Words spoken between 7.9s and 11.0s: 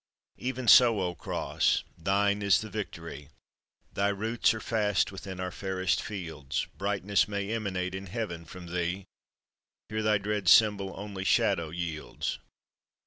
in Heaven from thee, Here thy dread symbol